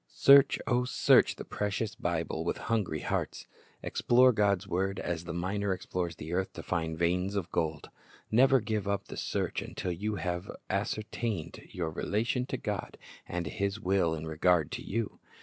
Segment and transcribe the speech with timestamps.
[0.07, 3.45] Search, O search the precious Bible with hungry hearts.
[3.83, 7.91] Explore God's word as the miner explores the earth to find veins of gold.
[8.31, 13.79] Never give up the search until you have ascertained your relation to God and His
[13.79, 15.19] will in regard to you.